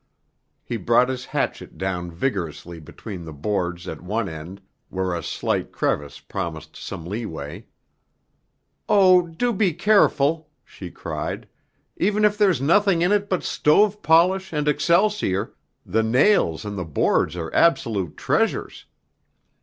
[0.63, 5.71] He brought his hatchet down vigorously between the boards at one end, where a slight
[5.71, 7.67] crevice promised some leeway.
[8.89, 11.47] "Oh, do be careful," she cried
[11.97, 15.53] "even if there's nothing in it but stove polish and excelsior,
[15.85, 18.85] the nails and the boards are absolute treasures!"